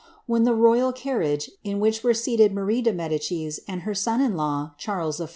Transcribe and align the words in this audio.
When 0.25 0.45
the 0.45 0.55
royal 0.55 0.91
carriage, 0.93 1.51
in 1.63 1.79
which 1.79 2.03
were 2.03 2.15
seated 2.15 2.53
Marie 2.53 2.81
de 2.81 2.91
Medicis 2.91 3.59
and 3.67 3.81
her 3.83 3.93
son 3.93 4.19
in 4.19 4.35
law, 4.35 4.73
Charles 4.79 5.21
I. 5.21 5.27